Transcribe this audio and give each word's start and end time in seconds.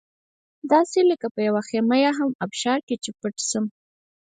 داسې 0.71 0.99
لکه 1.09 1.27
په 1.33 1.39
یوه 1.47 1.61
خېمه 1.67 1.97
یا 2.05 2.11
هم 2.19 2.29
ابشار 2.45 2.79
کې 2.87 2.95
چې 3.03 3.09
پټ 3.19 3.35
شم. 3.49 3.65